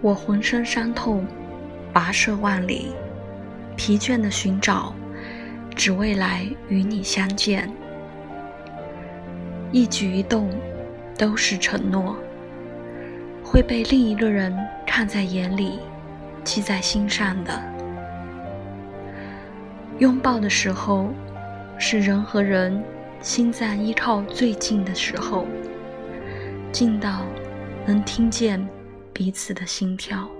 [0.00, 1.26] 我浑身伤痛，
[1.92, 2.92] 跋涉万里，
[3.76, 4.94] 疲倦的寻找，
[5.74, 7.68] 只为来与你相见。
[9.72, 10.50] 一举一动
[11.18, 12.16] 都是承诺，
[13.42, 14.56] 会被另一个人
[14.86, 15.80] 看在眼里，
[16.44, 17.60] 记在心上的。
[19.98, 21.08] 拥抱的时候，
[21.76, 22.82] 是人和人
[23.20, 25.44] 心脏依靠最近的时候，
[26.70, 27.22] 近到
[27.84, 28.64] 能听见
[29.18, 30.30] 彼此的心跳。